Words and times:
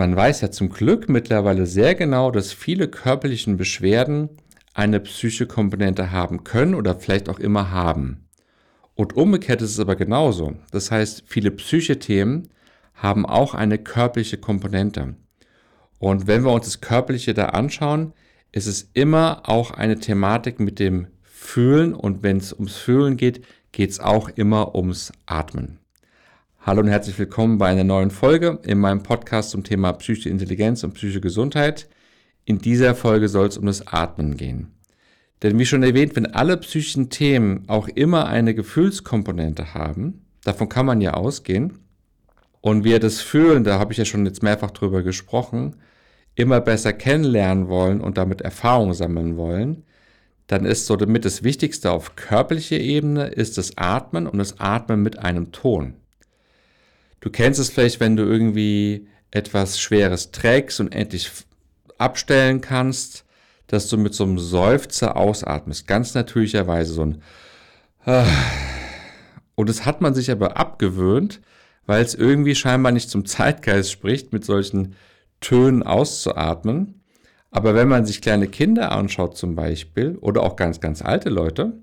man 0.00 0.16
weiß 0.16 0.40
ja 0.40 0.50
zum 0.50 0.70
Glück 0.70 1.10
mittlerweile 1.10 1.66
sehr 1.66 1.94
genau, 1.94 2.30
dass 2.30 2.54
viele 2.54 2.88
körperlichen 2.88 3.58
Beschwerden 3.58 4.30
eine 4.72 4.98
psychische 5.00 5.46
Komponente 5.46 6.10
haben 6.10 6.42
können 6.42 6.74
oder 6.74 6.94
vielleicht 6.98 7.28
auch 7.28 7.38
immer 7.38 7.70
haben. 7.70 8.26
Und 8.94 9.14
umgekehrt 9.14 9.60
ist 9.60 9.72
es 9.72 9.78
aber 9.78 9.96
genauso. 9.96 10.54
Das 10.70 10.90
heißt, 10.90 11.24
viele 11.26 11.50
psychische 11.50 11.98
Themen 11.98 12.48
haben 12.94 13.26
auch 13.26 13.52
eine 13.52 13.76
körperliche 13.76 14.38
Komponente. 14.38 15.16
Und 15.98 16.26
wenn 16.26 16.44
wir 16.44 16.52
uns 16.52 16.64
das 16.64 16.80
Körperliche 16.80 17.34
da 17.34 17.50
anschauen, 17.50 18.14
ist 18.52 18.68
es 18.68 18.88
immer 18.94 19.42
auch 19.50 19.70
eine 19.70 19.98
Thematik 19.98 20.60
mit 20.60 20.78
dem 20.78 21.08
Fühlen. 21.24 21.92
Und 21.92 22.22
wenn 22.22 22.38
es 22.38 22.54
ums 22.54 22.74
Fühlen 22.74 23.18
geht, 23.18 23.44
geht 23.72 23.90
es 23.90 24.00
auch 24.00 24.30
immer 24.30 24.74
ums 24.74 25.12
Atmen. 25.26 25.79
Hallo 26.62 26.82
und 26.82 26.88
herzlich 26.88 27.18
willkommen 27.18 27.56
bei 27.56 27.68
einer 27.68 27.84
neuen 27.84 28.10
Folge 28.10 28.58
in 28.64 28.78
meinem 28.78 29.02
Podcast 29.02 29.48
zum 29.48 29.64
Thema 29.64 29.94
psychische 29.94 30.28
Intelligenz 30.28 30.84
und 30.84 30.92
psychische 30.92 31.22
Gesundheit. 31.22 31.88
In 32.44 32.58
dieser 32.58 32.94
Folge 32.94 33.30
soll 33.30 33.46
es 33.46 33.56
um 33.56 33.64
das 33.64 33.86
Atmen 33.86 34.36
gehen. 34.36 34.70
Denn 35.42 35.58
wie 35.58 35.64
schon 35.64 35.82
erwähnt, 35.82 36.16
wenn 36.16 36.26
alle 36.26 36.58
psychischen 36.58 37.08
Themen 37.08 37.64
auch 37.66 37.88
immer 37.88 38.26
eine 38.26 38.54
Gefühlskomponente 38.54 39.72
haben, 39.72 40.26
davon 40.44 40.68
kann 40.68 40.84
man 40.84 41.00
ja 41.00 41.14
ausgehen, 41.14 41.78
und 42.60 42.84
wir 42.84 43.00
das 43.00 43.22
Fühlen, 43.22 43.64
da 43.64 43.78
habe 43.78 43.92
ich 43.92 43.98
ja 43.98 44.04
schon 44.04 44.26
jetzt 44.26 44.42
mehrfach 44.42 44.70
drüber 44.70 45.02
gesprochen, 45.02 45.76
immer 46.34 46.60
besser 46.60 46.92
kennenlernen 46.92 47.68
wollen 47.68 48.02
und 48.02 48.18
damit 48.18 48.42
Erfahrung 48.42 48.92
sammeln 48.92 49.38
wollen, 49.38 49.84
dann 50.46 50.66
ist 50.66 50.84
so 50.84 50.96
damit 50.96 51.24
das 51.24 51.42
Wichtigste 51.42 51.90
auf 51.90 52.16
körperlicher 52.16 52.80
Ebene 52.80 53.28
ist 53.28 53.56
das 53.56 53.78
Atmen 53.78 54.26
und 54.26 54.36
das 54.36 54.60
Atmen 54.60 55.02
mit 55.02 55.18
einem 55.20 55.52
Ton. 55.52 55.94
Du 57.20 57.30
kennst 57.30 57.60
es 57.60 57.70
vielleicht, 57.70 58.00
wenn 58.00 58.16
du 58.16 58.24
irgendwie 58.24 59.06
etwas 59.30 59.78
Schweres 59.78 60.32
trägst 60.32 60.80
und 60.80 60.92
endlich 60.94 61.30
abstellen 61.98 62.60
kannst, 62.60 63.24
dass 63.66 63.88
du 63.88 63.96
mit 63.96 64.14
so 64.14 64.24
einem 64.24 64.38
Seufzer 64.38 65.16
ausatmest. 65.16 65.86
Ganz 65.86 66.14
natürlicherweise 66.14 66.92
so 66.92 67.02
ein 67.02 67.22
und 69.54 69.68
das 69.68 69.84
hat 69.84 70.00
man 70.00 70.14
sich 70.14 70.30
aber 70.30 70.56
abgewöhnt, 70.56 71.40
weil 71.86 72.02
es 72.02 72.14
irgendwie 72.14 72.54
scheinbar 72.54 72.92
nicht 72.92 73.10
zum 73.10 73.26
Zeitgeist 73.26 73.92
spricht, 73.92 74.32
mit 74.32 74.44
solchen 74.44 74.96
Tönen 75.40 75.82
auszuatmen. 75.82 77.02
Aber 77.50 77.74
wenn 77.74 77.88
man 77.88 78.06
sich 78.06 78.22
kleine 78.22 78.48
Kinder 78.48 78.92
anschaut 78.92 79.36
zum 79.36 79.54
Beispiel 79.54 80.16
oder 80.20 80.42
auch 80.42 80.56
ganz, 80.56 80.80
ganz 80.80 81.02
alte 81.02 81.28
Leute, 81.28 81.74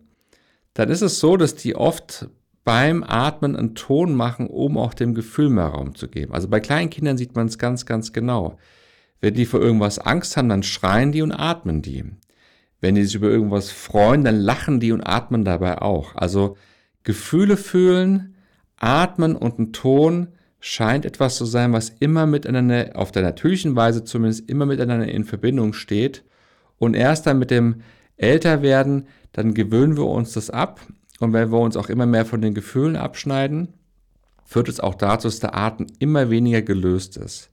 dann 0.73 0.90
ist 0.90 1.02
es 1.02 1.19
so, 1.19 1.38
dass 1.38 1.56
die 1.56 1.75
oft 1.75 2.30
beim 2.68 3.02
Atmen 3.02 3.56
einen 3.56 3.76
Ton 3.76 4.14
machen, 4.14 4.48
um 4.48 4.78
auch 4.78 4.94
dem 4.94 5.14
Gefühl 5.14 5.48
mehr 5.48 5.68
Raum 5.68 5.96
zu 5.96 6.10
geben. 6.10 6.34
Also 6.34 6.50
bei 6.50 6.60
kleinen 6.60 6.90
Kindern 6.90 7.18
sieht 7.18 7.34
man 7.34 7.48
es 7.48 7.58
ganz, 7.58 7.86
ganz 7.86 8.12
genau. 8.12 8.58
Wenn 9.22 9.36
die 9.36 9.46
vor 9.46 9.62
irgendwas 9.62 10.00
Angst 10.00 10.36
haben, 10.36 10.50
dann 10.50 10.64
schreien 10.64 11.14
die 11.14 11.22
und 11.22 11.32
atmen 11.32 11.82
die. 11.82 12.04
Wenn 12.82 12.96
die 12.96 13.06
sich 13.06 13.16
über 13.16 13.30
irgendwas 13.30 13.72
freuen, 13.72 14.26
dann 14.26 14.36
lachen 14.36 14.82
die 14.82 14.92
und 14.92 15.00
atmen 15.00 15.46
dabei 15.46 15.82
auch. 15.82 16.14
Also 16.16 16.58
Gefühle 17.04 17.56
fühlen, 17.56 18.36
atmen 18.76 19.38
und 19.38 19.59
ein 19.59 19.72
Ton 19.72 20.34
scheint 20.59 21.06
etwas 21.06 21.38
zu 21.38 21.46
sein, 21.46 21.72
was 21.72 21.88
immer 21.88 22.26
miteinander, 22.26 22.90
auf 22.96 23.14
der 23.14 23.24
natürlichen 23.24 23.78
Weise 23.78 24.04
zumindest, 24.04 24.50
immer 24.50 24.66
miteinander 24.66 25.08
in 25.08 25.24
Verbindung 25.24 25.72
steht. 25.72 26.26
Und 26.80 26.98
erst 26.98 27.28
dann 27.28 27.40
mit 27.40 27.50
dem 27.50 27.78
Älterwerden, 28.18 29.08
dann 29.31 29.54
gewöhnen 29.54 29.96
wir 29.96 30.08
uns 30.08 30.34
das 30.34 30.50
ab 30.50 30.81
und 31.20 31.34
wenn 31.34 31.52
wir 31.52 31.60
uns 31.60 31.78
auch 31.78 31.90
immer 31.90 32.06
mehr 32.06 32.26
von 32.26 32.42
den 32.42 32.54
Gefühlen 32.54 32.96
abschneiden, 32.96 33.73
führt 34.46 34.70
es 34.70 34.80
auch 34.80 34.96
dazu, 34.96 35.28
dass 35.28 35.40
der 35.40 35.56
Atem 35.56 35.88
immer 36.00 36.30
weniger 36.30 36.62
gelöst 36.62 37.18
ist. 37.18 37.50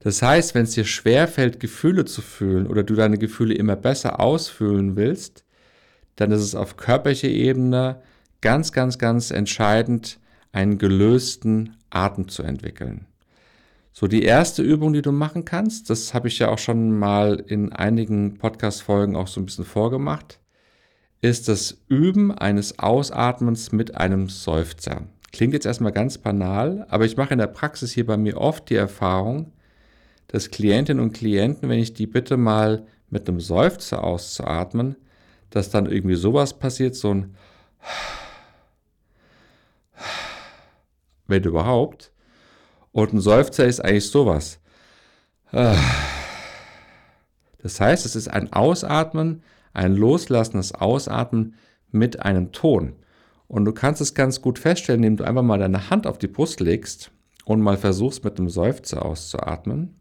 Das 0.00 0.22
heißt, 0.22 0.54
wenn 0.54 0.64
es 0.64 0.72
dir 0.72 0.84
schwerfällt, 0.84 1.58
Gefühle 1.58 2.04
zu 2.04 2.22
fühlen 2.22 2.66
oder 2.66 2.84
du 2.84 2.94
deine 2.94 3.18
Gefühle 3.18 3.54
immer 3.54 3.76
besser 3.76 4.20
ausfühlen 4.20 4.96
willst, 4.96 5.44
dann 6.16 6.30
ist 6.30 6.42
es 6.42 6.54
auf 6.54 6.76
körperlicher 6.76 7.28
Ebene 7.28 8.02
ganz, 8.40 8.72
ganz, 8.72 8.98
ganz 8.98 9.30
entscheidend, 9.30 10.18
einen 10.52 10.78
gelösten 10.78 11.76
Atem 11.90 12.28
zu 12.28 12.42
entwickeln. 12.42 13.06
So, 13.92 14.06
die 14.06 14.22
erste 14.22 14.62
Übung, 14.62 14.92
die 14.92 15.02
du 15.02 15.10
machen 15.10 15.44
kannst, 15.44 15.90
das 15.90 16.14
habe 16.14 16.28
ich 16.28 16.38
ja 16.38 16.48
auch 16.48 16.58
schon 16.58 16.96
mal 16.96 17.42
in 17.46 17.72
einigen 17.72 18.38
Podcast-Folgen 18.38 19.16
auch 19.16 19.26
so 19.26 19.40
ein 19.40 19.46
bisschen 19.46 19.64
vorgemacht, 19.64 20.38
ist 21.20 21.48
das 21.48 21.78
Üben 21.88 22.32
eines 22.32 22.78
Ausatmens 22.78 23.72
mit 23.72 23.96
einem 23.96 24.28
Seufzer. 24.28 25.02
Klingt 25.32 25.52
jetzt 25.52 25.66
erstmal 25.66 25.92
ganz 25.92 26.18
banal, 26.18 26.86
aber 26.88 27.04
ich 27.04 27.16
mache 27.16 27.32
in 27.32 27.38
der 27.38 27.48
Praxis 27.48 27.92
hier 27.92 28.06
bei 28.06 28.16
mir 28.16 28.38
oft 28.38 28.70
die 28.70 28.76
Erfahrung, 28.76 29.52
dass 30.28 30.50
Klientinnen 30.50 31.02
und 31.02 31.12
Klienten, 31.12 31.68
wenn 31.68 31.78
ich 31.78 31.92
die 31.92 32.06
bitte 32.06 32.36
mal 32.36 32.86
mit 33.10 33.28
einem 33.28 33.40
Seufzer 33.40 34.04
auszuatmen, 34.04 34.96
dass 35.50 35.70
dann 35.70 35.86
irgendwie 35.86 36.16
sowas 36.16 36.58
passiert, 36.58 36.94
so 36.94 37.14
ein 37.14 37.34
wenn 41.26 41.44
überhaupt. 41.44 42.10
Und 42.92 43.12
ein 43.12 43.20
Seufzer 43.20 43.66
ist 43.66 43.84
eigentlich 43.84 44.10
sowas. 44.10 44.60
Das 45.52 45.76
heißt, 47.80 48.06
es 48.06 48.16
ist 48.16 48.28
ein 48.28 48.52
Ausatmen 48.52 49.42
ein 49.78 49.94
loslassendes 49.94 50.74
Ausatmen 50.74 51.54
mit 51.90 52.20
einem 52.20 52.52
Ton. 52.52 52.94
Und 53.46 53.64
du 53.64 53.72
kannst 53.72 54.00
es 54.00 54.12
ganz 54.12 54.42
gut 54.42 54.58
feststellen, 54.58 55.02
indem 55.02 55.16
du 55.18 55.24
einfach 55.24 55.42
mal 55.42 55.58
deine 55.58 55.88
Hand 55.88 56.06
auf 56.06 56.18
die 56.18 56.26
Brust 56.26 56.60
legst 56.60 57.10
und 57.44 57.62
mal 57.62 57.78
versuchst 57.78 58.24
mit 58.24 58.38
einem 58.38 58.50
Seufzer 58.50 59.04
auszuatmen. 59.04 59.94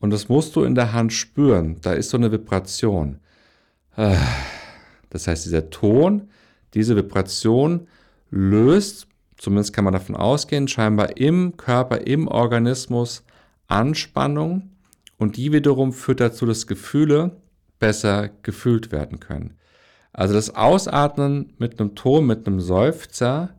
Und 0.00 0.10
das 0.10 0.28
musst 0.28 0.54
du 0.54 0.64
in 0.64 0.74
der 0.74 0.92
Hand 0.92 1.12
spüren. 1.12 1.76
Da 1.80 1.92
ist 1.92 2.10
so 2.10 2.18
eine 2.18 2.30
Vibration. 2.30 3.20
Das 3.96 5.26
heißt, 5.26 5.46
dieser 5.46 5.70
Ton, 5.70 6.28
diese 6.74 6.94
Vibration 6.94 7.88
löst, 8.30 9.06
zumindest 9.38 9.72
kann 9.72 9.84
man 9.84 9.94
davon 9.94 10.14
ausgehen, 10.14 10.68
scheinbar 10.68 11.16
im 11.16 11.56
Körper, 11.56 12.06
im 12.06 12.28
Organismus 12.28 13.24
Anspannung. 13.66 14.70
Und 15.16 15.36
die 15.36 15.52
wiederum 15.52 15.92
führt 15.92 16.20
dazu, 16.20 16.46
dass 16.46 16.66
Gefühle 16.66 17.40
besser 17.78 18.30
gefühlt 18.42 18.92
werden 18.92 19.20
können. 19.20 19.54
Also 20.12 20.34
das 20.34 20.54
Ausatmen 20.54 21.52
mit 21.58 21.78
einem 21.78 21.94
Ton, 21.94 22.26
mit 22.26 22.46
einem 22.46 22.60
Seufzer 22.60 23.54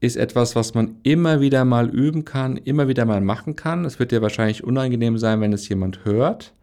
ist 0.00 0.16
etwas, 0.16 0.54
was 0.54 0.74
man 0.74 0.96
immer 1.02 1.40
wieder 1.40 1.64
mal 1.64 1.88
üben 1.88 2.24
kann, 2.24 2.56
immer 2.56 2.88
wieder 2.88 3.04
mal 3.04 3.20
machen 3.20 3.56
kann. 3.56 3.84
Es 3.84 3.98
wird 3.98 4.12
dir 4.12 4.22
wahrscheinlich 4.22 4.62
unangenehm 4.64 5.18
sein, 5.18 5.40
wenn 5.40 5.52
es 5.52 5.68
jemand 5.68 6.04
hört. 6.04 6.54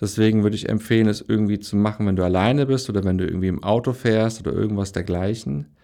Deswegen 0.00 0.42
würde 0.42 0.56
ich 0.56 0.68
empfehlen, 0.68 1.08
es 1.08 1.24
irgendwie 1.26 1.60
zu 1.60 1.76
machen, 1.76 2.06
wenn 2.06 2.16
du 2.16 2.24
alleine 2.24 2.66
bist 2.66 2.88
oder 2.88 3.04
wenn 3.04 3.18
du 3.18 3.24
irgendwie 3.24 3.48
im 3.48 3.62
Auto 3.62 3.92
fährst 3.92 4.40
oder 4.40 4.52
irgendwas 4.52 4.92
dergleichen. 4.92 5.76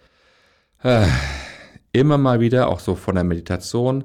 Immer 1.93 2.19
mal 2.19 2.41
wieder, 2.41 2.69
auch 2.69 2.81
so 2.81 2.95
von 2.95 3.15
der 3.15 3.25
Meditation, 3.25 4.05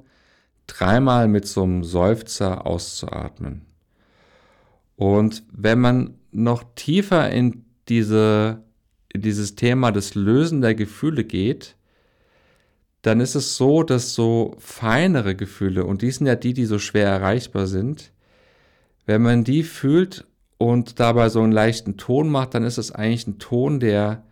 dreimal 0.67 1.27
mit 1.27 1.47
so 1.47 1.63
einem 1.63 1.83
Seufzer 1.83 2.65
auszuatmen. 2.65 3.65
Und 5.03 5.43
wenn 5.51 5.81
man 5.81 6.13
noch 6.31 6.63
tiefer 6.75 7.29
in, 7.29 7.65
diese, 7.89 8.63
in 9.11 9.21
dieses 9.21 9.55
Thema 9.55 9.91
des 9.91 10.15
Lösen 10.15 10.61
der 10.61 10.75
Gefühle 10.75 11.25
geht, 11.25 11.75
dann 13.01 13.19
ist 13.19 13.35
es 13.35 13.57
so, 13.57 13.83
dass 13.83 14.13
so 14.15 14.55
feinere 14.59 15.35
Gefühle, 15.35 15.83
und 15.83 16.03
die 16.03 16.11
sind 16.11 16.25
ja 16.25 16.35
die, 16.35 16.53
die 16.53 16.63
so 16.63 16.79
schwer 16.79 17.09
erreichbar 17.09 17.67
sind, 17.67 18.13
wenn 19.05 19.21
man 19.21 19.43
die 19.43 19.63
fühlt 19.63 20.25
und 20.57 21.01
dabei 21.01 21.27
so 21.27 21.41
einen 21.41 21.51
leichten 21.51 21.97
Ton 21.97 22.29
macht, 22.29 22.53
dann 22.53 22.63
ist 22.63 22.77
es 22.77 22.93
eigentlich 22.93 23.27
ein 23.27 23.39
Ton, 23.39 23.81
der 23.81 24.23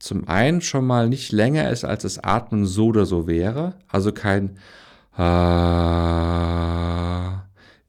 zum 0.00 0.26
einen 0.26 0.60
schon 0.60 0.88
mal 0.88 1.08
nicht 1.08 1.30
länger 1.30 1.70
ist, 1.70 1.84
als 1.84 2.02
das 2.02 2.18
Atmen 2.18 2.66
so 2.66 2.86
oder 2.86 3.06
so 3.06 3.28
wäre. 3.28 3.76
Also 3.86 4.10
kein 4.10 4.58
ah, 5.12 5.30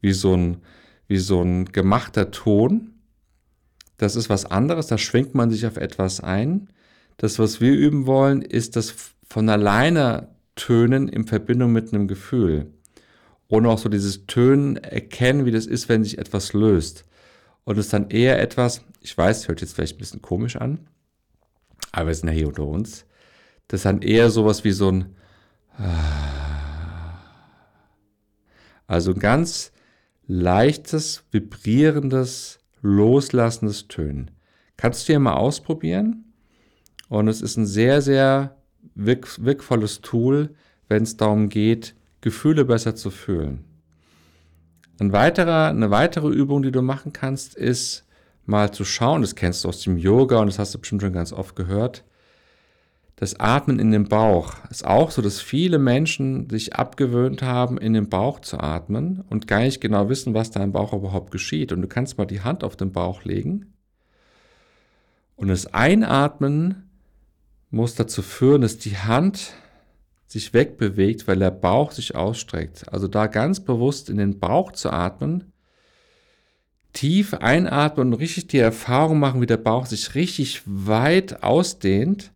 wie 0.02 0.14
so 0.14 0.36
ein 0.36 0.58
wie 1.12 1.18
so 1.18 1.42
ein 1.42 1.66
gemachter 1.66 2.32
Ton. 2.32 2.94
Das 3.98 4.16
ist 4.16 4.30
was 4.30 4.46
anderes, 4.46 4.88
da 4.88 4.98
schwingt 4.98 5.36
man 5.36 5.52
sich 5.52 5.68
auf 5.68 5.76
etwas 5.76 6.22
ein. 6.22 6.70
Das, 7.18 7.38
was 7.38 7.60
wir 7.60 7.74
üben 7.74 8.08
wollen, 8.08 8.42
ist 8.42 8.78
das 8.78 8.96
von 9.28 9.50
alleine 9.50 10.30
Tönen 10.56 11.10
in 11.10 11.28
Verbindung 11.28 11.74
mit 11.74 11.94
einem 11.94 12.08
Gefühl. 12.08 12.72
Und 13.50 13.66
auch 13.66 13.78
so 13.78 13.90
dieses 13.90 14.26
Tönen 14.26 14.78
erkennen, 14.78 15.46
wie 15.46 15.52
das 15.52 15.66
ist, 15.66 15.90
wenn 15.90 16.06
sich 16.06 16.18
etwas 16.18 16.54
löst. 16.54 17.04
Und 17.66 17.78
es 17.78 17.88
ist 17.88 17.94
dann 17.94 18.10
eher 18.10 18.42
etwas, 18.42 18.82
ich 19.02 19.16
weiß, 19.16 19.50
hört 19.50 19.60
jetzt 19.60 19.74
vielleicht 19.74 19.96
ein 19.96 20.00
bisschen 20.00 20.22
komisch 20.22 20.56
an, 20.56 20.80
aber 21.92 22.08
wir 22.08 22.16
sind 22.16 22.30
ja 22.30 22.34
hier 22.34 22.48
unter 22.48 22.66
uns. 22.66 23.06
Das 23.68 23.82
ist 23.82 23.86
dann 23.86 24.02
eher 24.02 24.30
sowas 24.30 24.64
wie 24.64 24.72
so 24.72 24.90
ein, 24.90 25.16
also 28.88 29.14
ganz 29.14 29.71
leichtes, 30.32 31.26
vibrierendes, 31.32 32.60
loslassendes 32.82 33.90
Tönen. 33.90 34.32
Kannst 34.78 35.08
du 35.08 35.14
ja 35.14 35.20
mal 35.20 35.34
ausprobieren. 35.34 36.24
Und 37.10 37.28
es 37.28 37.42
ist 37.42 37.58
ein 37.58 37.66
sehr, 37.66 38.02
sehr 38.02 38.56
wirk 38.96 39.44
wirkvolles 39.44 40.00
Tool, 40.00 40.56
wenn 40.88 41.04
es 41.04 41.18
darum 41.18 41.50
geht, 41.50 41.96
Gefühle 42.22 42.64
besser 42.64 42.96
zu 42.96 43.12
fühlen. 43.12 43.66
Ein 45.02 45.12
weiterer, 45.12 45.68
eine 45.68 45.92
weitere 45.92 46.30
Übung, 46.30 46.62
die 46.64 46.72
du 46.72 46.82
machen 46.82 47.12
kannst, 47.12 47.56
ist 47.56 48.06
mal 48.46 48.72
zu 48.72 48.86
schauen, 48.86 49.22
das 49.22 49.36
kennst 49.36 49.66
du 49.66 49.68
aus 49.68 49.82
dem 49.82 49.98
Yoga 49.98 50.40
und 50.40 50.48
das 50.48 50.60
hast 50.60 50.74
du 50.74 50.80
bestimmt 50.80 51.02
schon 51.02 51.14
ganz 51.14 51.34
oft 51.34 51.58
gehört, 51.58 52.06
das 53.22 53.40
Atmen 53.40 53.78
in 53.78 53.92
den 53.92 54.06
Bauch 54.06 54.56
ist 54.72 54.84
auch 54.84 55.12
so, 55.12 55.22
dass 55.22 55.40
viele 55.40 55.78
Menschen 55.78 56.50
sich 56.50 56.76
abgewöhnt 56.76 57.44
haben, 57.44 57.78
in 57.78 57.94
den 57.94 58.10
Bauch 58.10 58.40
zu 58.40 58.60
atmen 58.60 59.24
und 59.30 59.48
gar 59.48 59.60
nicht 59.60 59.80
genau 59.80 60.10
wissen, 60.10 60.34
was 60.34 60.50
da 60.50 60.64
im 60.64 60.72
Bauch 60.72 60.92
überhaupt 60.92 61.30
geschieht. 61.30 61.72
Und 61.72 61.84
du 61.84 61.88
kannst 61.88 62.18
mal 62.18 62.26
die 62.26 62.42
Hand 62.42 62.64
auf 62.64 62.76
den 62.76 62.92
Bauch 62.92 63.24
legen 63.24 63.74
und 65.36 65.50
das 65.50 65.72
Einatmen 65.72 66.90
muss 67.70 67.94
dazu 67.94 68.24
führen, 68.24 68.64
dass 68.64 68.80
die 68.80 68.98
Hand 68.98 69.54
sich 70.26 70.56
wegbewegt, 70.56 71.28
weil 71.28 71.38
der 71.38 71.52
Bauch 71.52 71.92
sich 71.92 72.16
ausstreckt. 72.16 72.92
Also 72.92 73.08
da 73.08 73.28
ganz 73.28 73.60
bewusst 73.60 74.10
in 74.10 74.18
den 74.18 74.40
Bauch 74.40 74.72
zu 74.72 74.90
atmen, 74.90 75.54
tief 76.94 77.36
einatmen 77.36 78.08
und 78.08 78.20
richtig 78.20 78.48
die 78.48 78.58
Erfahrung 78.58 79.20
machen, 79.20 79.42
wie 79.42 79.46
der 79.46 79.58
Bauch 79.58 79.86
sich 79.86 80.16
richtig 80.16 80.64
weit 80.66 81.44
ausdehnt 81.44 82.32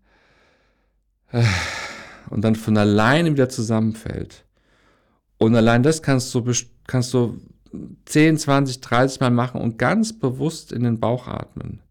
und 2.30 2.42
dann 2.42 2.56
von 2.56 2.78
alleine 2.78 3.32
wieder 3.32 3.50
zusammenfällt. 3.50 4.46
Und 5.38 5.56
allein 5.56 5.84
das 5.84 6.02
kannst 6.02 6.34
du, 6.34 6.44
kannst 6.88 7.14
du 7.14 7.40
10, 8.06 8.38
20, 8.38 8.82
30 8.82 9.20
Mal 9.20 9.32
machen 9.32 9.62
und 9.62 9.78
ganz 9.78 10.18
bewusst 10.18 10.72
in 10.72 10.84
den 10.84 11.00
Bauch 11.00 11.28
atmen. 11.28 11.82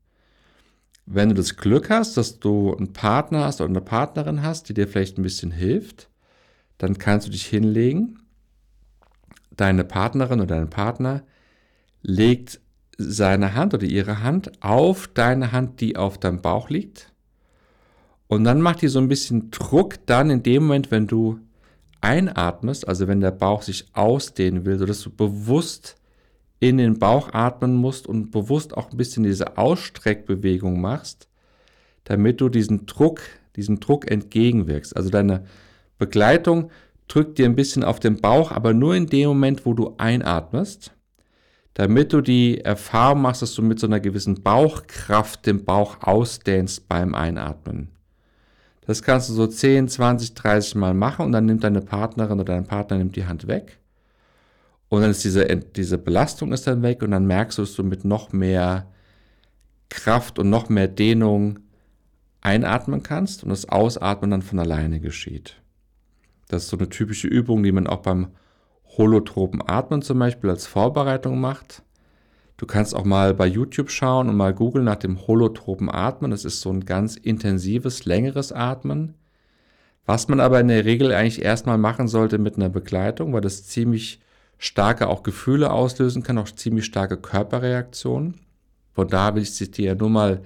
Wenn 1.06 1.28
du 1.28 1.34
das 1.34 1.56
Glück 1.56 1.90
hast, 1.90 2.16
dass 2.16 2.40
du 2.40 2.74
einen 2.74 2.92
Partner 2.92 3.44
hast 3.44 3.60
oder 3.60 3.68
eine 3.68 3.82
Partnerin 3.82 4.42
hast, 4.42 4.68
die 4.68 4.74
dir 4.74 4.88
vielleicht 4.88 5.18
ein 5.18 5.22
bisschen 5.22 5.50
hilft, 5.50 6.08
dann 6.78 6.98
kannst 6.98 7.26
du 7.26 7.30
dich 7.30 7.46
hinlegen. 7.46 8.20
Deine 9.50 9.84
Partnerin 9.84 10.40
oder 10.40 10.56
dein 10.56 10.70
Partner 10.70 11.22
legt 12.02 12.60
seine 12.96 13.54
Hand 13.54 13.74
oder 13.74 13.84
ihre 13.84 14.22
Hand 14.22 14.62
auf 14.62 15.08
deine 15.08 15.52
Hand, 15.52 15.80
die 15.80 15.96
auf 15.96 16.18
deinem 16.18 16.40
Bauch 16.40 16.70
liegt. 16.70 17.12
Und 18.34 18.42
dann 18.42 18.60
macht 18.60 18.82
die 18.82 18.88
so 18.88 18.98
ein 18.98 19.06
bisschen 19.06 19.52
Druck 19.52 20.04
dann 20.06 20.28
in 20.28 20.42
dem 20.42 20.64
Moment, 20.64 20.90
wenn 20.90 21.06
du 21.06 21.38
einatmest, 22.00 22.86
also 22.88 23.06
wenn 23.06 23.20
der 23.20 23.30
Bauch 23.30 23.62
sich 23.62 23.86
ausdehnen 23.92 24.64
will, 24.64 24.76
sodass 24.76 25.02
du 25.02 25.10
bewusst 25.10 25.94
in 26.58 26.78
den 26.78 26.98
Bauch 26.98 27.32
atmen 27.32 27.76
musst 27.76 28.08
und 28.08 28.32
bewusst 28.32 28.76
auch 28.76 28.90
ein 28.90 28.96
bisschen 28.96 29.22
diese 29.22 29.56
Ausstreckbewegung 29.56 30.80
machst, 30.80 31.28
damit 32.02 32.40
du 32.40 32.48
diesen 32.48 32.86
Druck, 32.86 33.20
diesem 33.54 33.78
Druck 33.78 34.10
entgegenwirkst. 34.10 34.96
Also 34.96 35.10
deine 35.10 35.44
Begleitung 35.98 36.70
drückt 37.06 37.38
dir 37.38 37.46
ein 37.46 37.54
bisschen 37.54 37.84
auf 37.84 38.00
den 38.00 38.20
Bauch, 38.20 38.50
aber 38.50 38.74
nur 38.74 38.96
in 38.96 39.06
dem 39.06 39.28
Moment, 39.28 39.64
wo 39.64 39.74
du 39.74 39.94
einatmest, 39.96 40.92
damit 41.74 42.12
du 42.12 42.20
die 42.20 42.60
Erfahrung 42.62 43.22
machst, 43.22 43.42
dass 43.42 43.54
du 43.54 43.62
mit 43.62 43.78
so 43.78 43.86
einer 43.86 44.00
gewissen 44.00 44.42
Bauchkraft 44.42 45.46
den 45.46 45.64
Bauch 45.64 45.98
ausdehnst 46.02 46.88
beim 46.88 47.14
Einatmen. 47.14 47.94
Das 48.86 49.02
kannst 49.02 49.30
du 49.30 49.32
so 49.32 49.46
10, 49.46 49.88
20, 49.88 50.34
30 50.34 50.74
Mal 50.74 50.94
machen 50.94 51.26
und 51.26 51.32
dann 51.32 51.46
nimmt 51.46 51.64
deine 51.64 51.80
Partnerin 51.80 52.40
oder 52.40 52.54
dein 52.54 52.66
Partner 52.66 52.98
nimmt 52.98 53.16
die 53.16 53.26
Hand 53.26 53.46
weg. 53.46 53.78
Und 54.88 55.00
dann 55.00 55.10
ist 55.10 55.24
diese, 55.24 55.46
diese 55.46 55.98
Belastung 55.98 56.52
ist 56.52 56.66
dann 56.66 56.82
weg 56.82 57.02
und 57.02 57.10
dann 57.10 57.26
merkst 57.26 57.58
du, 57.58 57.62
dass 57.62 57.74
du 57.74 57.82
mit 57.82 58.04
noch 58.04 58.32
mehr 58.32 58.86
Kraft 59.88 60.38
und 60.38 60.50
noch 60.50 60.68
mehr 60.68 60.88
Dehnung 60.88 61.60
einatmen 62.40 63.02
kannst 63.02 63.42
und 63.42 63.48
das 63.48 63.68
Ausatmen 63.68 64.30
dann 64.30 64.42
von 64.42 64.58
alleine 64.58 65.00
geschieht. 65.00 65.60
Das 66.48 66.64
ist 66.64 66.68
so 66.68 66.76
eine 66.76 66.90
typische 66.90 67.26
Übung, 67.26 67.62
die 67.62 67.72
man 67.72 67.86
auch 67.86 68.02
beim 68.02 68.28
holotropen 68.98 69.62
Atmen 69.66 70.02
zum 70.02 70.18
Beispiel 70.18 70.50
als 70.50 70.66
Vorbereitung 70.66 71.40
macht. 71.40 71.82
Du 72.56 72.66
kannst 72.66 72.94
auch 72.94 73.04
mal 73.04 73.34
bei 73.34 73.46
YouTube 73.46 73.90
schauen 73.90 74.28
und 74.28 74.36
mal 74.36 74.54
googeln 74.54 74.84
nach 74.84 74.96
dem 74.96 75.26
holotropen 75.26 75.90
Atmen. 75.90 76.30
Das 76.30 76.44
ist 76.44 76.60
so 76.60 76.70
ein 76.70 76.84
ganz 76.84 77.16
intensives, 77.16 78.04
längeres 78.04 78.52
Atmen. 78.52 79.14
Was 80.06 80.28
man 80.28 80.38
aber 80.38 80.60
in 80.60 80.68
der 80.68 80.84
Regel 80.84 81.12
eigentlich 81.12 81.42
erstmal 81.42 81.78
machen 81.78 82.08
sollte 82.08 82.38
mit 82.38 82.56
einer 82.56 82.68
Begleitung, 82.68 83.32
weil 83.32 83.40
das 83.40 83.64
ziemlich 83.64 84.20
starke 84.58 85.08
auch 85.08 85.22
Gefühle 85.22 85.72
auslösen 85.72 86.22
kann, 86.22 86.38
auch 86.38 86.50
ziemlich 86.50 86.84
starke 86.84 87.16
Körperreaktionen. 87.16 88.40
Von 88.92 89.08
da 89.08 89.34
will 89.34 89.42
ich 89.42 89.60
es 89.60 89.70
dir 89.70 89.94
nur 89.94 90.10
mal 90.10 90.42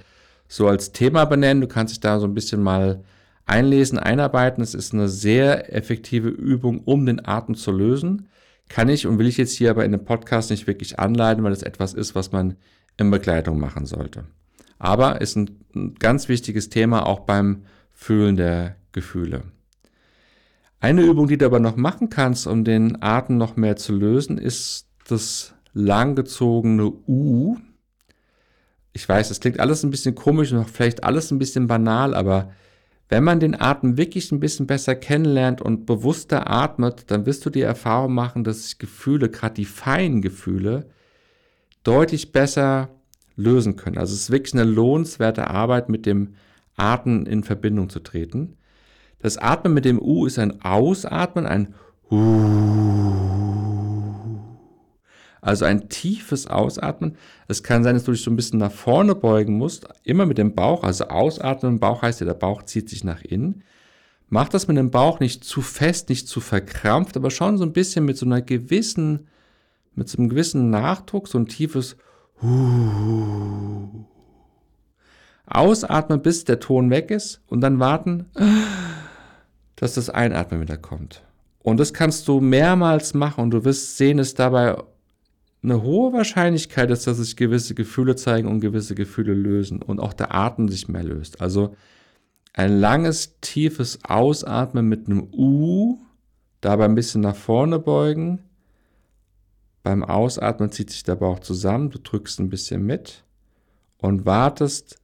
so 0.46 0.66
als 0.68 0.92
Thema 0.92 1.26
benennen. 1.26 1.60
Du 1.60 1.68
kannst 1.68 1.92
dich 1.92 2.00
da 2.00 2.18
so 2.18 2.26
ein 2.26 2.34
bisschen 2.34 2.62
mal 2.62 3.04
einlesen, 3.44 3.98
einarbeiten. 3.98 4.62
Es 4.62 4.74
ist 4.74 4.94
eine 4.94 5.08
sehr 5.08 5.74
effektive 5.74 6.28
Übung, 6.28 6.80
um 6.84 7.04
den 7.04 7.26
Atem 7.26 7.54
zu 7.54 7.70
lösen. 7.72 8.27
Kann 8.68 8.88
ich 8.88 9.06
und 9.06 9.18
will 9.18 9.26
ich 9.26 9.36
jetzt 9.36 9.52
hier 9.52 9.70
aber 9.70 9.84
in 9.84 9.92
dem 9.92 10.04
Podcast 10.04 10.50
nicht 10.50 10.66
wirklich 10.66 10.98
anleiten, 10.98 11.42
weil 11.44 11.50
das 11.50 11.62
etwas 11.62 11.94
ist, 11.94 12.14
was 12.14 12.32
man 12.32 12.56
in 12.96 13.10
Begleitung 13.10 13.58
machen 13.58 13.86
sollte. 13.86 14.24
Aber 14.78 15.20
ist 15.20 15.36
ein, 15.36 15.50
ein 15.74 15.94
ganz 15.94 16.28
wichtiges 16.28 16.68
Thema 16.68 17.06
auch 17.06 17.20
beim 17.20 17.64
Fühlen 17.92 18.36
der 18.36 18.76
Gefühle. 18.92 19.44
Eine 20.80 21.02
Übung, 21.02 21.26
die 21.26 21.38
du 21.38 21.46
aber 21.46 21.58
noch 21.58 21.76
machen 21.76 22.08
kannst, 22.08 22.46
um 22.46 22.62
den 22.62 23.02
Atem 23.02 23.36
noch 23.36 23.56
mehr 23.56 23.76
zu 23.76 23.92
lösen, 23.92 24.38
ist 24.38 24.86
das 25.08 25.54
langgezogene 25.72 26.92
U. 27.08 27.56
Ich 28.92 29.08
weiß, 29.08 29.30
es 29.30 29.40
klingt 29.40 29.58
alles 29.58 29.82
ein 29.82 29.90
bisschen 29.90 30.14
komisch 30.14 30.52
und 30.52 30.68
vielleicht 30.70 31.02
alles 31.02 31.30
ein 31.30 31.38
bisschen 31.38 31.66
banal, 31.66 32.14
aber 32.14 32.52
wenn 33.08 33.24
man 33.24 33.40
den 33.40 33.58
Atem 33.58 33.96
wirklich 33.96 34.30
ein 34.32 34.40
bisschen 34.40 34.66
besser 34.66 34.94
kennenlernt 34.94 35.62
und 35.62 35.86
bewusster 35.86 36.50
atmet, 36.50 37.10
dann 37.10 37.24
wirst 37.24 37.44
du 37.46 37.50
die 37.50 37.62
Erfahrung 37.62 38.12
machen, 38.12 38.44
dass 38.44 38.64
sich 38.64 38.78
Gefühle, 38.78 39.30
gerade 39.30 39.54
die 39.54 39.64
feinen 39.64 40.20
Gefühle, 40.20 40.90
deutlich 41.84 42.32
besser 42.32 42.90
lösen 43.36 43.76
können. 43.76 43.96
Also 43.96 44.12
es 44.12 44.22
ist 44.22 44.30
wirklich 44.30 44.54
eine 44.54 44.64
lohnenswerte 44.64 45.48
Arbeit, 45.48 45.88
mit 45.88 46.04
dem 46.04 46.34
Atmen 46.76 47.24
in 47.24 47.44
Verbindung 47.44 47.88
zu 47.88 48.00
treten. 48.00 48.56
Das 49.20 49.38
Atmen 49.38 49.72
mit 49.72 49.84
dem 49.84 50.00
U 50.00 50.26
ist 50.26 50.38
ein 50.38 50.60
Ausatmen, 50.62 51.46
ein 51.46 51.74
Hu. 52.10 53.67
Also 55.48 55.64
ein 55.64 55.88
tiefes 55.88 56.46
Ausatmen. 56.46 57.16
Es 57.46 57.62
kann 57.62 57.82
sein, 57.82 57.94
dass 57.94 58.04
du 58.04 58.12
dich 58.12 58.20
so 58.20 58.30
ein 58.30 58.36
bisschen 58.36 58.58
nach 58.58 58.70
vorne 58.70 59.14
beugen 59.14 59.56
musst, 59.56 59.88
immer 60.04 60.26
mit 60.26 60.36
dem 60.36 60.54
Bauch, 60.54 60.84
also 60.84 61.06
ausatmen 61.06 61.80
Bauch 61.80 62.02
heißt 62.02 62.20
ja, 62.20 62.26
der 62.26 62.34
Bauch 62.34 62.64
zieht 62.64 62.90
sich 62.90 63.02
nach 63.02 63.22
innen. 63.22 63.64
Mach 64.28 64.50
das 64.50 64.68
mit 64.68 64.76
dem 64.76 64.90
Bauch 64.90 65.20
nicht 65.20 65.44
zu 65.44 65.62
fest, 65.62 66.10
nicht 66.10 66.28
zu 66.28 66.42
verkrampft, 66.42 67.16
aber 67.16 67.30
schon 67.30 67.56
so 67.56 67.64
ein 67.64 67.72
bisschen 67.72 68.04
mit 68.04 68.18
so 68.18 68.26
einer 68.26 68.42
gewissen, 68.42 69.26
mit 69.94 70.10
so 70.10 70.18
einem 70.18 70.28
gewissen 70.28 70.68
Nachdruck, 70.68 71.28
so 71.28 71.38
ein 71.38 71.46
tiefes. 71.46 71.96
Ausatmen, 75.46 76.20
bis 76.20 76.44
der 76.44 76.60
Ton 76.60 76.90
weg 76.90 77.10
ist 77.10 77.40
und 77.46 77.62
dann 77.62 77.78
warten, 77.78 78.26
dass 79.76 79.94
das 79.94 80.10
Einatmen 80.10 80.60
wieder 80.60 80.76
kommt. 80.76 81.22
Und 81.60 81.80
das 81.80 81.94
kannst 81.94 82.28
du 82.28 82.42
mehrmals 82.42 83.14
machen 83.14 83.44
und 83.44 83.50
du 83.52 83.64
wirst 83.64 83.96
sehen, 83.96 84.18
dass 84.18 84.34
dabei 84.34 84.76
eine 85.62 85.82
hohe 85.82 86.12
Wahrscheinlichkeit 86.12 86.90
ist, 86.90 87.06
dass 87.06 87.16
sich 87.16 87.36
gewisse 87.36 87.74
Gefühle 87.74 88.16
zeigen 88.16 88.48
und 88.48 88.60
gewisse 88.60 88.94
Gefühle 88.94 89.34
lösen 89.34 89.82
und 89.82 90.00
auch 90.00 90.12
der 90.12 90.34
Atem 90.34 90.68
sich 90.68 90.88
mehr 90.88 91.02
löst. 91.02 91.40
Also 91.40 91.74
ein 92.52 92.78
langes, 92.78 93.38
tiefes 93.40 94.04
Ausatmen 94.04 94.88
mit 94.88 95.06
einem 95.06 95.28
U, 95.32 95.98
dabei 96.60 96.84
ein 96.84 96.94
bisschen 96.94 97.20
nach 97.20 97.36
vorne 97.36 97.78
beugen. 97.78 98.40
Beim 99.82 100.04
Ausatmen 100.04 100.70
zieht 100.70 100.90
sich 100.90 101.02
der 101.02 101.16
Bauch 101.16 101.40
zusammen, 101.40 101.90
du 101.90 101.98
drückst 101.98 102.40
ein 102.40 102.50
bisschen 102.50 102.84
mit 102.84 103.24
und 103.98 104.26
wartest, 104.26 105.00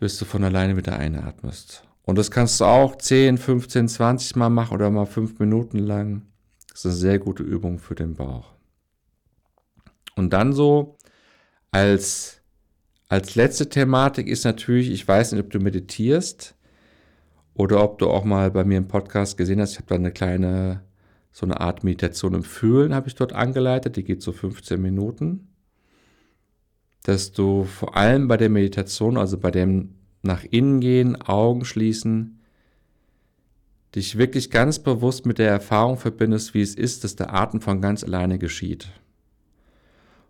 bis 0.00 0.18
du 0.18 0.24
von 0.24 0.44
alleine 0.44 0.76
wieder 0.76 0.96
einatmest. 0.96 1.84
Und 2.04 2.18
das 2.18 2.30
kannst 2.30 2.60
du 2.60 2.64
auch 2.64 2.96
10, 2.96 3.38
15, 3.38 3.88
20 3.88 4.36
Mal 4.36 4.50
machen 4.50 4.74
oder 4.74 4.90
mal 4.90 5.06
5 5.06 5.38
Minuten 5.38 5.78
lang. 5.78 6.22
Das 6.68 6.80
ist 6.80 6.86
eine 6.86 6.94
sehr 6.94 7.18
gute 7.18 7.42
Übung 7.42 7.78
für 7.78 7.94
den 7.94 8.14
Bauch. 8.14 8.52
Und 10.16 10.32
dann 10.32 10.52
so 10.52 10.96
als, 11.70 12.40
als 13.08 13.34
letzte 13.34 13.68
Thematik 13.68 14.26
ist 14.26 14.44
natürlich, 14.44 14.90
ich 14.90 15.06
weiß 15.06 15.32
nicht, 15.32 15.42
ob 15.42 15.50
du 15.50 15.58
meditierst 15.58 16.54
oder 17.54 17.82
ob 17.82 17.98
du 17.98 18.08
auch 18.08 18.24
mal 18.24 18.50
bei 18.50 18.64
mir 18.64 18.78
im 18.78 18.88
Podcast 18.88 19.36
gesehen 19.36 19.60
hast, 19.60 19.72
ich 19.72 19.78
habe 19.78 19.88
da 19.88 19.94
eine 19.94 20.12
kleine, 20.12 20.82
so 21.32 21.46
eine 21.46 21.60
Art 21.60 21.84
Meditation 21.84 22.34
im 22.34 22.44
Fühlen 22.44 22.94
habe 22.94 23.08
ich 23.08 23.14
dort 23.14 23.32
angeleitet, 23.32 23.96
die 23.96 24.04
geht 24.04 24.22
so 24.22 24.32
15 24.32 24.80
Minuten. 24.80 25.48
Dass 27.04 27.32
du 27.32 27.64
vor 27.64 27.96
allem 27.96 28.28
bei 28.28 28.36
der 28.36 28.48
Meditation, 28.48 29.16
also 29.16 29.38
bei 29.38 29.50
dem 29.50 29.94
nach 30.22 30.44
innen 30.44 30.80
gehen, 30.80 31.20
Augen 31.20 31.64
schließen, 31.64 32.38
dich 33.94 34.16
wirklich 34.16 34.50
ganz 34.50 34.78
bewusst 34.78 35.26
mit 35.26 35.38
der 35.38 35.50
Erfahrung 35.50 35.96
verbindest, 35.96 36.54
wie 36.54 36.62
es 36.62 36.74
ist, 36.74 37.04
dass 37.04 37.16
der 37.16 37.34
Atem 37.34 37.60
von 37.60 37.80
ganz 37.80 38.04
alleine 38.04 38.38
geschieht. 38.38 38.88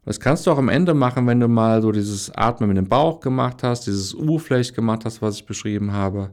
Das 0.05 0.19
kannst 0.19 0.47
du 0.47 0.51
auch 0.51 0.59
am 0.59 0.69
Ende 0.69 0.95
machen, 0.95 1.27
wenn 1.27 1.41
du 1.41 1.49
mal 1.49 1.81
so 1.81 1.93
dieses 1.93 2.31
Atmen 2.31 2.69
mit 2.69 2.77
dem 2.77 2.89
Bauch 2.89 3.21
gemacht 3.21 3.63
hast, 3.63 3.87
dieses 3.87 4.15
U 4.15 4.39
vielleicht 4.39 4.75
gemacht 4.75 5.05
hast, 5.05 5.23
was 5.23 5.37
ich 5.37 5.47
beschrieben 5.47 5.93
habe, 5.93 6.31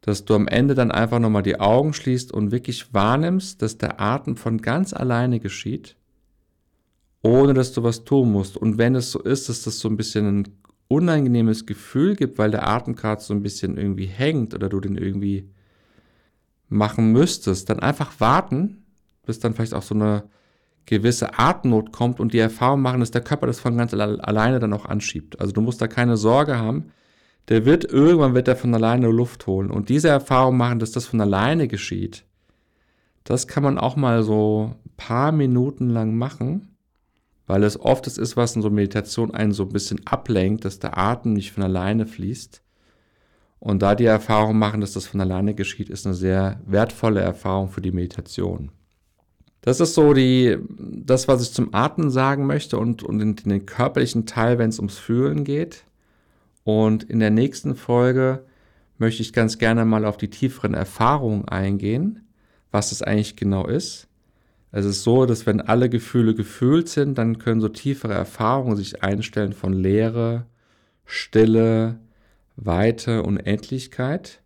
dass 0.00 0.24
du 0.24 0.34
am 0.34 0.46
Ende 0.46 0.74
dann 0.74 0.92
einfach 0.92 1.18
nochmal 1.18 1.42
die 1.42 1.58
Augen 1.58 1.92
schließt 1.92 2.32
und 2.32 2.52
wirklich 2.52 2.94
wahrnimmst, 2.94 3.62
dass 3.62 3.78
der 3.78 4.00
Atem 4.00 4.36
von 4.36 4.58
ganz 4.58 4.92
alleine 4.92 5.40
geschieht 5.40 5.96
ohne 7.22 7.54
dass 7.54 7.72
du 7.72 7.82
was 7.82 8.04
tun 8.04 8.32
musst. 8.32 8.56
Und 8.56 8.78
wenn 8.78 8.94
es 8.94 9.10
so 9.10 9.20
ist, 9.20 9.48
dass 9.48 9.62
das 9.62 9.78
so 9.80 9.88
ein 9.88 9.96
bisschen 9.96 10.40
ein 10.40 10.48
unangenehmes 10.88 11.66
Gefühl 11.66 12.16
gibt, 12.16 12.38
weil 12.38 12.50
der 12.50 12.66
Atem 12.66 12.94
gerade 12.94 13.20
so 13.20 13.34
ein 13.34 13.42
bisschen 13.42 13.76
irgendwie 13.76 14.06
hängt 14.06 14.54
oder 14.54 14.68
du 14.68 14.80
den 14.80 14.96
irgendwie 14.96 15.50
machen 16.68 17.12
müsstest, 17.12 17.68
dann 17.70 17.80
einfach 17.80 18.20
warten, 18.20 18.84
bis 19.26 19.38
dann 19.38 19.54
vielleicht 19.54 19.74
auch 19.74 19.82
so 19.82 19.94
eine 19.94 20.24
gewisse 20.88 21.38
Atemnot 21.38 21.92
kommt 21.92 22.20
und 22.20 22.32
die 22.32 22.38
Erfahrung 22.38 22.80
machen, 22.80 23.00
dass 23.00 23.10
der 23.10 23.22
Körper 23.22 23.46
das 23.46 23.60
von 23.60 23.76
ganz 23.76 23.92
alleine 23.94 24.58
dann 24.58 24.72
auch 24.72 24.86
anschiebt. 24.86 25.40
Also 25.40 25.52
du 25.52 25.60
musst 25.60 25.80
da 25.80 25.86
keine 25.86 26.16
Sorge 26.16 26.58
haben. 26.58 26.92
Der 27.48 27.64
wird 27.64 27.84
irgendwann 27.84 28.34
wird 28.34 28.48
er 28.48 28.56
von 28.56 28.74
alleine 28.74 29.08
Luft 29.08 29.46
holen 29.46 29.70
und 29.70 29.88
diese 29.88 30.08
Erfahrung 30.08 30.56
machen, 30.56 30.78
dass 30.78 30.92
das 30.92 31.06
von 31.06 31.20
alleine 31.20 31.66
geschieht. 31.66 32.24
Das 33.24 33.46
kann 33.46 33.62
man 33.62 33.78
auch 33.78 33.96
mal 33.96 34.22
so 34.22 34.74
ein 34.84 34.90
paar 34.96 35.32
Minuten 35.32 35.88
lang 35.88 36.14
machen, 36.14 36.76
weil 37.46 37.62
es 37.64 37.80
oft 37.80 38.06
das 38.06 38.18
ist, 38.18 38.36
was 38.36 38.56
in 38.56 38.62
so 38.62 38.70
Meditation 38.70 39.34
einen 39.34 39.52
so 39.52 39.64
ein 39.64 39.70
bisschen 39.70 40.06
ablenkt, 40.06 40.64
dass 40.64 40.78
der 40.78 40.98
Atem 40.98 41.32
nicht 41.32 41.52
von 41.52 41.62
alleine 41.62 42.06
fließt. 42.06 42.62
Und 43.60 43.82
da 43.82 43.94
die 43.94 44.04
Erfahrung 44.04 44.58
machen, 44.58 44.80
dass 44.80 44.92
das 44.92 45.06
von 45.06 45.20
alleine 45.20 45.54
geschieht, 45.54 45.90
ist 45.90 46.06
eine 46.06 46.14
sehr 46.14 46.60
wertvolle 46.66 47.20
Erfahrung 47.20 47.68
für 47.68 47.80
die 47.80 47.92
Meditation. 47.92 48.70
Das 49.60 49.80
ist 49.80 49.94
so 49.94 50.14
die, 50.14 50.56
das, 50.78 51.28
was 51.28 51.42
ich 51.42 51.52
zum 51.52 51.74
Atmen 51.74 52.10
sagen 52.10 52.46
möchte 52.46 52.78
und, 52.78 53.02
und 53.02 53.20
in, 53.20 53.36
in 53.36 53.50
den 53.50 53.66
körperlichen 53.66 54.24
Teil, 54.24 54.58
wenn 54.58 54.70
es 54.70 54.78
ums 54.78 54.98
Fühlen 54.98 55.44
geht. 55.44 55.84
Und 56.64 57.04
in 57.04 57.18
der 57.18 57.30
nächsten 57.30 57.74
Folge 57.74 58.44
möchte 58.98 59.22
ich 59.22 59.32
ganz 59.32 59.58
gerne 59.58 59.84
mal 59.84 60.04
auf 60.04 60.16
die 60.16 60.30
tieferen 60.30 60.74
Erfahrungen 60.74 61.48
eingehen, 61.48 62.28
was 62.70 62.92
es 62.92 63.02
eigentlich 63.02 63.36
genau 63.36 63.66
ist. 63.66 64.08
Es 64.70 64.84
ist 64.84 65.02
so, 65.02 65.24
dass 65.24 65.46
wenn 65.46 65.62
alle 65.62 65.88
Gefühle 65.88 66.34
gefühlt 66.34 66.88
sind, 66.88 67.16
dann 67.16 67.38
können 67.38 67.60
so 67.60 67.68
tiefere 67.68 68.12
Erfahrungen 68.12 68.76
sich 68.76 69.02
einstellen 69.02 69.54
von 69.54 69.72
Leere, 69.72 70.46
Stille, 71.06 71.98
Weite, 72.56 73.22
Unendlichkeit. 73.22 74.42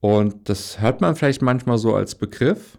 Und 0.00 0.48
das 0.48 0.80
hört 0.80 1.00
man 1.00 1.16
vielleicht 1.16 1.42
manchmal 1.42 1.78
so 1.78 1.94
als 1.94 2.14
Begriff. 2.14 2.78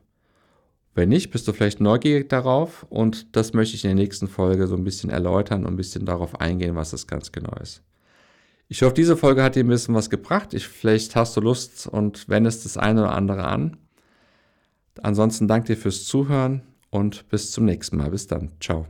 Wenn 0.95 1.09
nicht, 1.09 1.31
bist 1.31 1.47
du 1.47 1.53
vielleicht 1.53 1.79
neugierig 1.79 2.29
darauf 2.29 2.85
und 2.89 3.35
das 3.35 3.53
möchte 3.53 3.75
ich 3.75 3.83
in 3.83 3.89
der 3.89 4.03
nächsten 4.03 4.27
Folge 4.27 4.67
so 4.67 4.75
ein 4.75 4.83
bisschen 4.83 5.09
erläutern 5.09 5.65
und 5.65 5.73
ein 5.73 5.77
bisschen 5.77 6.05
darauf 6.05 6.39
eingehen, 6.39 6.75
was 6.75 6.91
das 6.91 7.07
ganz 7.07 7.31
genau 7.31 7.55
ist. 7.61 7.81
Ich 8.67 8.81
hoffe, 8.81 8.93
diese 8.93 9.17
Folge 9.17 9.43
hat 9.43 9.55
dir 9.55 9.63
ein 9.63 9.67
bisschen 9.67 9.95
was 9.95 10.09
gebracht. 10.09 10.53
Ich, 10.53 10.67
vielleicht 10.67 11.15
hast 11.15 11.35
du 11.35 11.41
Lust 11.41 11.87
und 11.87 12.29
wendest 12.29 12.65
das 12.65 12.77
eine 12.77 13.01
oder 13.01 13.13
andere 13.13 13.45
an. 13.45 13.77
Ansonsten 15.01 15.47
danke 15.47 15.67
dir 15.67 15.77
fürs 15.77 16.05
Zuhören 16.05 16.61
und 16.89 17.27
bis 17.29 17.51
zum 17.51 17.65
nächsten 17.65 17.97
Mal. 17.97 18.11
Bis 18.11 18.27
dann. 18.27 18.51
Ciao. 18.59 18.87